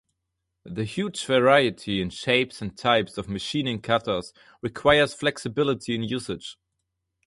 The 0.65 0.83
huge 0.83 1.25
variety 1.27 2.01
in 2.01 2.09
shapes 2.09 2.59
and 2.59 2.75
types 2.75 3.19
of 3.19 3.29
machining 3.29 3.79
cutters 3.81 4.33
requires 4.63 5.13
flexibility 5.13 5.93
in 5.93 6.01
usage. 6.01 6.57